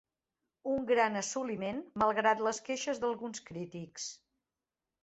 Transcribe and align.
Un 0.75 0.87
gran 0.91 1.19
assoliment, 1.21 1.83
malgrat 2.05 2.43
les 2.49 2.63
queixes 2.71 3.05
d'alguns 3.05 3.47
crítics. 3.53 4.11